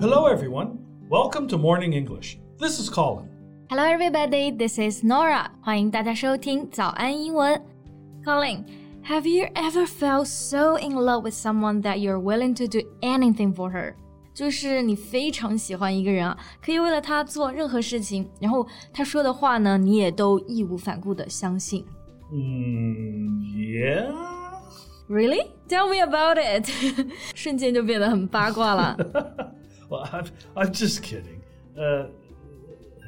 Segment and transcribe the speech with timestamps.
[0.00, 0.78] Hello, everyone.
[1.08, 2.38] Welcome to Morning English.
[2.58, 3.28] This is Colin.
[3.70, 4.50] Hello, everybody.
[4.50, 5.46] This is Norah.
[5.62, 7.60] 欢迎大家收听早安英文。
[8.24, 8.64] Colin,
[9.04, 13.54] have you ever felt so in love with someone that you're willing to do anything
[13.54, 13.94] for her?
[14.34, 21.84] 就是你非常喜欢一个人啊，可以为了他做任何事情，然后他说的话呢，你也都义无反顾的相信。
[22.31, 24.11] Mm, yeah.
[25.07, 25.51] Really?
[25.67, 26.69] Tell me about it.
[27.33, 28.95] 瞬间就变得很八卦了。
[29.89, 31.41] Well, I'm, I'm just kidding.
[31.75, 32.09] Uh,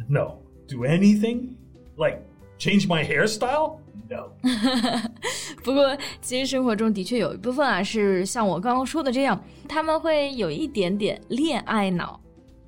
[0.10, 0.40] no.
[0.68, 1.58] Do anything?
[1.96, 2.22] Like
[2.58, 3.80] change my hairstyle?
[4.10, 4.32] No.
[5.64, 12.20] 不过，其实生活中的确有一部分啊，是像我刚刚说的这样，他们会有一点点恋爱脑。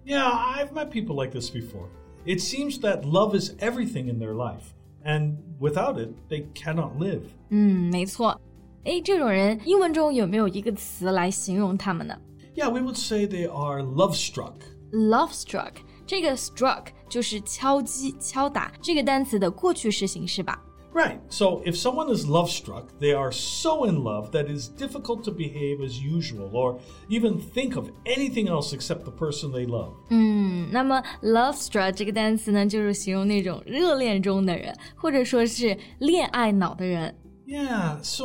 [0.05, 1.87] Yeah, I've met people like this before.
[2.25, 7.21] It seems that love is everything in their life, and without it, they cannot live.
[7.49, 8.39] 嗯，没错。
[8.83, 12.17] 诶，这种人英文中有没有一个词来形容他们呢
[12.55, 14.55] Yeah, we would say they are love struck.
[14.91, 15.71] ？Love struck，
[16.05, 20.61] 这个 struck 就是敲击、敲打这个单词的过去式形式吧？
[20.98, 21.20] Right.
[21.28, 25.22] So if someone is love struck, they are so in love that it is difficult
[25.26, 29.92] to behave as usual or even think of anything else except the person they love.
[30.10, 37.14] Mm, 嗯，那么 love struck 这个单词呢，就是形容那种热恋中的人，或者说是恋爱脑的人。
[37.46, 38.02] Yeah.
[38.02, 38.24] So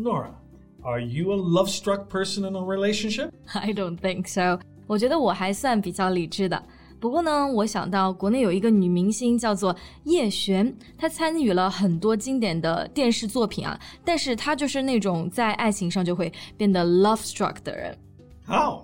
[0.00, 0.36] Norah,
[0.84, 3.30] are you a love struck person in a relationship?
[3.54, 4.60] I don't think so.
[4.86, 6.62] 我觉得我还算比较理智的。
[7.03, 17.97] 不过呢，我想到国内有一个女明星叫做叶璇，她参与了很多经典的电视作品啊，但是她就是那种在爱情上就会变得 love struck 的人。
[18.45, 18.81] How?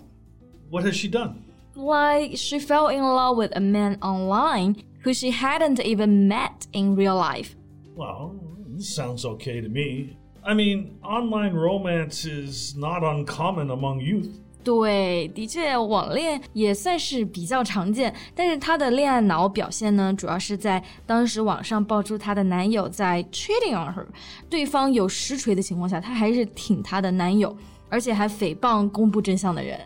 [0.72, 1.34] What has she done?
[1.76, 6.96] Like she fell in love with a man online who she hadn't even met in
[6.96, 7.50] real life.
[7.98, 8.36] Well,
[8.74, 10.16] this sounds okay to me.
[10.42, 14.40] I mean, online romance is not uncommon among youth.
[14.63, 24.07] 对，的确，网恋也算是比较常见，但是她的恋爱脑表现呢，主要是在当时网上爆出她的男友在 cheating on her，
[24.49, 27.57] 对方有实锤的情况下，她还是挺她的男友，
[27.89, 29.81] 而且还诽谤公布真相的人。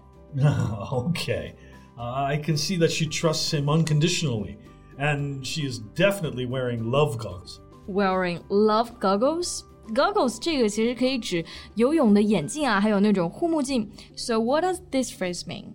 [0.91, 1.53] okay.
[1.97, 4.57] Uh, I can see that she trusts him unconditionally,
[4.99, 7.61] and she is definitely wearing love goggles.
[7.87, 9.61] Wearing love goggles.
[9.94, 11.44] Goggles 这个其实可以指
[11.76, 13.90] 游泳的眼镜啊，还有那种护目镜。
[14.16, 15.74] So what does this phrase mean?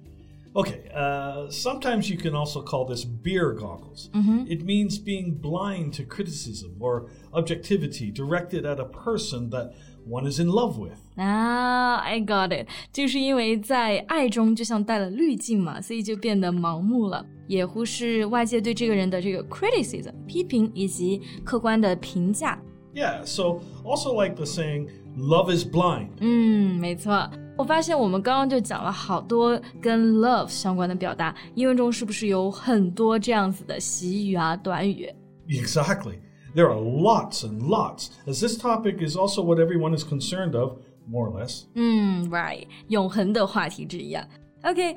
[0.54, 4.08] Okay, uh, sometimes you can also call this beer goggles.
[4.46, 9.72] It means being blind to criticism or objectivity directed at a person that
[10.06, 10.96] one is in love with.
[11.16, 22.62] 啊、i got it，就是因为在爱中就像戴了滤镜嘛，所以就变得盲目了，也忽视外界对这个人的这个 criticism 批评以及客观的评价。
[22.94, 26.10] Yeah, so also like the saying, love is blind.
[26.20, 27.28] 嗯，没错。
[27.56, 35.12] 我发现我们刚刚就讲了好多跟 love 相关的表达，英文中是不是有很多这样子的习语啊、短语？
[35.48, 36.18] Exactly.
[36.54, 40.78] There are lots and lots, as this topic is also what everyone is concerned of,
[41.08, 41.64] more or less.
[41.74, 44.24] 嗯，right，永恒的话题之一啊。
[44.62, 44.96] Okay,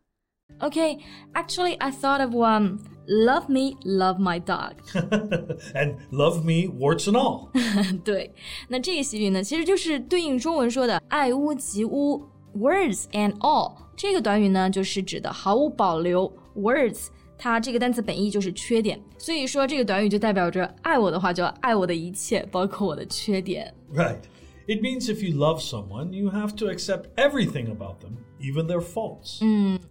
[0.60, 0.98] Okay,
[1.34, 2.78] actually, I thought of one.
[3.08, 4.74] Love me, love my dog.
[5.74, 7.50] and love me, warts and all.
[8.02, 8.32] 对，
[8.68, 12.24] 那这个习语呢，其实就是对应中文说的“爱屋及乌
[12.56, 13.74] ”，words and all。
[13.94, 17.08] 这个短语呢，就是指的毫无保留 words。
[17.38, 23.72] 它这个单词本意就是缺点，所以说这个短语就代表着爱我的话，就要爱我的一切，包括我的缺点。
[23.94, 24.20] Right.
[24.66, 28.80] It means if you love someone, you have to accept everything about them, even their
[28.80, 29.40] faults.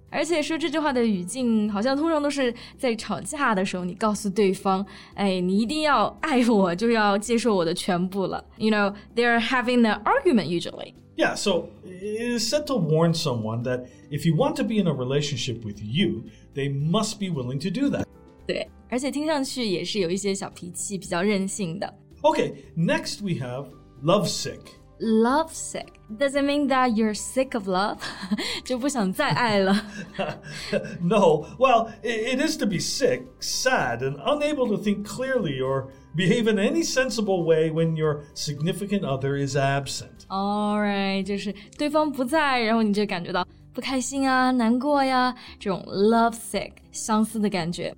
[0.10, 8.44] 而且说这句话的语境，好像通常都是在吵架的时候，你告诉对方，哎，你一定要爱我，就要接受我的全部了。
[8.58, 10.94] You know, they're having an argument usually.
[11.16, 14.88] Yeah, so it is said to warn someone that if you want to be in
[14.88, 16.24] a relationship with you,
[16.54, 18.04] they must be willing to do that.
[18.46, 21.94] 对，而且听上去也是有一些小脾气，比较任性的。
[22.22, 23.68] Okay, next we have
[24.02, 24.80] lovesick.
[25.00, 26.00] love sick.
[26.18, 28.00] Does it mean that you're sick of love?
[28.64, 29.76] 就不想再爱了。
[31.02, 35.90] no, well, it, it is to be sick, sad, and unable to think clearly or
[36.16, 40.26] behave in any sensible way when your significant other is absent.
[40.30, 47.94] Alright，就是对方不在，然后你就感觉到不开心啊、难过呀，这种 love sick 相思的感觉。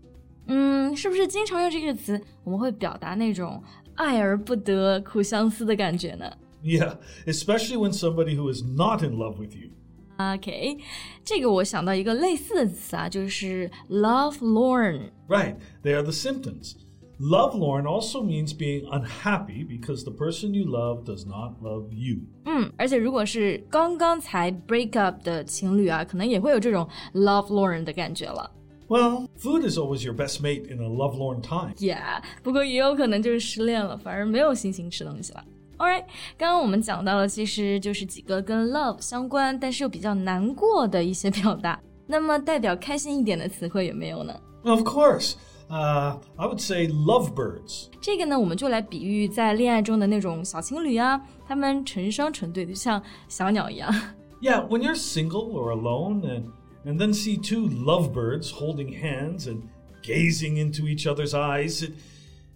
[0.47, 3.61] 嗯，是不是经常用这个词，我们会表达那种
[4.01, 6.31] 爱而不得、苦相思的感觉呢
[6.63, 9.69] Yeah, especially when somebody who is not in love with you.
[10.17, 10.77] OK，
[11.23, 15.11] 这个我想到一个类似的词啊，就是 lovelorn。
[15.27, 16.73] Right, they are the symptoms.
[17.19, 22.21] Lovelorn also means being unhappy because the person you love does not love you.
[22.45, 28.51] 嗯，而且如果是刚刚才 break up 的情侣啊，可能也会有这种 lovelorn 的感觉了。
[28.91, 31.73] Well, food is always your best mate in a lovelorn time.
[31.75, 35.43] Yeah，不过也有可能就是失恋了，反而没有心情吃东西了。
[35.77, 36.05] Alright，
[36.37, 41.79] 刚刚我们讲到了，其实就是几个跟 love 相关，但是又比较难过的一些表达。
[42.05, 44.33] 那么代表开心一点的词汇有没有呢？
[44.63, 45.33] Of course,
[45.69, 47.87] uh, I would say lovebirds.
[48.01, 53.93] 这个呢，我们就来比喻在恋爱中的那种小情侣啊，他们成双成对的，就像小鸟一样。
[54.41, 56.45] Yeah, when you're single or alone and,
[56.85, 59.61] and then see two lovebirds holding hands and
[60.01, 61.91] gazing into each other's eyes, it,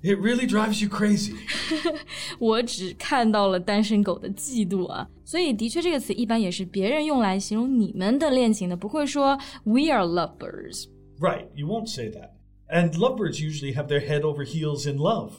[0.01, 1.33] it really drives you crazy.
[2.39, 10.85] 我只看到了单身狗的嫉妒啊，所以的确这个词一般也是别人用来形容你们的恋情的，不会说 we are lovebirds。
[11.19, 12.31] Right, you won't say that.
[12.69, 15.33] And lovebirds usually have their head over heels in love.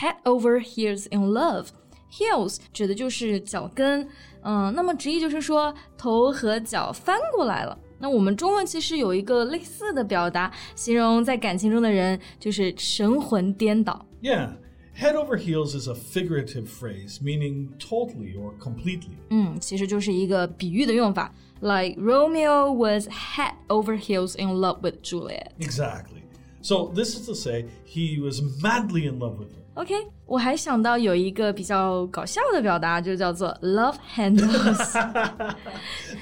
[0.00, 4.06] head over heels in love。heels 指的就是脚跟，
[4.42, 7.78] 嗯，那么直译就是说头和脚翻过来了。
[7.98, 14.04] 那我们中文其实有一个类似的表达，形容在感情中的人就是神魂颠倒。
[14.20, 14.54] Yeah,
[14.96, 19.16] head over heels is a figurative phrase meaning totally or completely.
[19.30, 25.52] 嗯，其实就是一个比喻的用法，like Romeo was head over heels in love with Juliet。
[25.58, 26.22] Exactly.
[26.60, 29.62] So this is to say he was madly in love with her.
[29.76, 29.94] OK，
[30.26, 34.92] 我还想到有一个比较搞笑的表达，就叫做 love handles。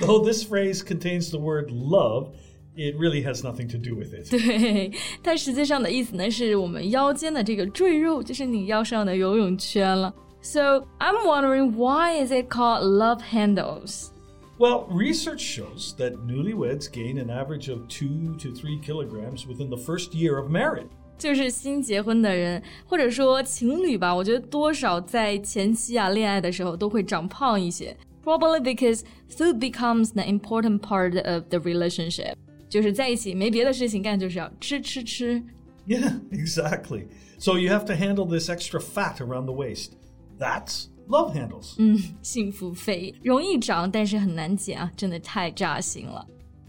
[0.01, 2.29] Though this phrase contains the word love,
[2.77, 4.31] it really has nothing to do with it.
[4.31, 4.93] 对，
[5.23, 10.15] 它实际上的意思呢，是我们腰间的这个赘肉，就是你腰上的游泳圈了。
[10.43, 14.11] So I'm wondering why is it called love handles?
[14.59, 19.77] Well, research shows that newlyweds gain an average of two to three kilograms within the
[19.77, 20.89] first year of marriage.
[21.19, 27.97] 就是新结婚的人，或者说情侣吧，我觉得多少在前期啊恋爱的时候都会长胖一些。
[28.25, 32.35] Probably because food becomes the important part of the relationship。
[32.69, 35.43] 就是在一起没别的事情干，就是要吃吃吃。
[35.87, 37.07] Yeah, exactly.
[37.39, 39.93] So you have to handle this extra fat around the waist.
[40.39, 41.77] That's love handles.
[42.23, 46.25] 幸福肥容易长，但是很难减啊，真的太扎心了。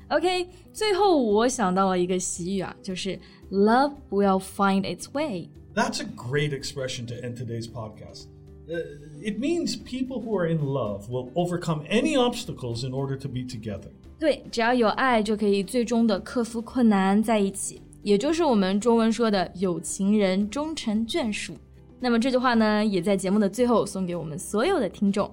[0.09, 3.17] OK，最后我想到了一个习语啊，就是
[3.49, 5.49] Love will find its way。
[5.73, 8.25] That's a great expression to end today's podcast.
[8.67, 8.75] Uh,
[9.21, 13.41] it means people who are in love will overcome any obstacles in order to be
[13.41, 13.89] together.
[14.19, 21.55] 对，只要有爱，就可以最终的克服困难，在一起，也就是我们中文说的有情人终成眷属。
[21.99, 25.29] 那么这句话呢，也在节目的最后送给我们所有的听众。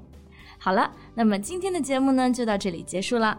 [0.59, 3.39] 好了，那么今天的节目呢，就到这里结束啦。